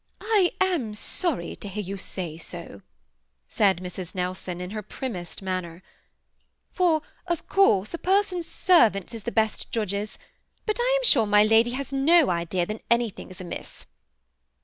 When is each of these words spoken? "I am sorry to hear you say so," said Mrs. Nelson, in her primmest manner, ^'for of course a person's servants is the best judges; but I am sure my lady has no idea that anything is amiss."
"I 0.19 0.53
am 0.59 0.95
sorry 0.95 1.55
to 1.57 1.67
hear 1.69 1.83
you 1.83 1.95
say 1.95 2.35
so," 2.35 2.81
said 3.47 3.77
Mrs. 3.83 4.15
Nelson, 4.15 4.59
in 4.59 4.71
her 4.71 4.81
primmest 4.81 5.43
manner, 5.43 5.83
^'for 6.75 7.03
of 7.27 7.45
course 7.47 7.93
a 7.93 7.99
person's 7.99 8.47
servants 8.47 9.13
is 9.13 9.21
the 9.25 9.31
best 9.31 9.71
judges; 9.71 10.17
but 10.65 10.77
I 10.79 10.97
am 10.99 11.05
sure 11.07 11.27
my 11.27 11.43
lady 11.43 11.73
has 11.73 11.93
no 11.93 12.31
idea 12.31 12.65
that 12.65 12.81
anything 12.89 13.29
is 13.29 13.39
amiss." 13.39 13.85